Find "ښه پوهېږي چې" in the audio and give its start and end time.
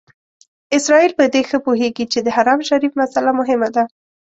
1.49-2.19